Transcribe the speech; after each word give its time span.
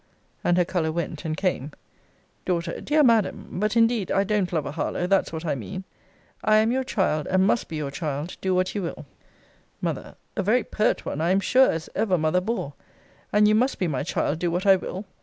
And 0.43 0.57
her 0.57 0.65
colour 0.65 0.91
went 0.91 1.25
and 1.25 1.37
came. 1.37 1.73
D. 2.45 2.59
Dear 2.81 3.03
Madam, 3.03 3.59
[but, 3.59 3.77
indeed, 3.77 4.09
I 4.09 4.23
don't 4.23 4.51
love 4.51 4.65
a 4.65 4.71
Harlowe 4.71 5.05
that's 5.05 5.31
what 5.31 5.45
I 5.45 5.53
mean,] 5.53 5.83
I 6.43 6.55
am 6.57 6.71
your 6.71 6.83
child, 6.83 7.27
and 7.27 7.45
must 7.45 7.67
be 7.67 7.75
your 7.75 7.91
child, 7.91 8.35
do 8.41 8.55
what 8.55 8.73
you 8.73 8.81
will. 8.81 9.05
M. 9.85 9.95
A 9.95 10.17
very 10.41 10.63
pert 10.63 11.05
one, 11.05 11.21
I 11.21 11.29
am 11.29 11.39
sure, 11.39 11.69
as 11.71 11.87
ever 11.93 12.17
mother 12.17 12.41
bore! 12.41 12.73
And 13.31 13.47
you 13.47 13.53
must 13.53 13.77
be 13.77 13.87
my 13.87 14.01
child, 14.01 14.39
do 14.39 14.49
what 14.49 14.65
I 14.65 14.75
will! 14.75 15.05